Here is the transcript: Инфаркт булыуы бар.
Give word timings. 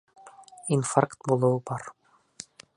Инфаркт 0.77 1.29
булыуы 1.33 1.61
бар. 1.71 1.89